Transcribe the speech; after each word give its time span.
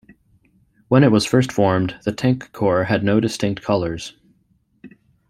When 0.87 1.03
it 1.03 1.11
was 1.11 1.27
first 1.27 1.51
formed, 1.51 1.95
the 2.05 2.11
Tank 2.11 2.51
Corps 2.53 2.85
had 2.85 3.03
no 3.03 3.19
distinctive 3.19 3.63
colours. 3.63 4.15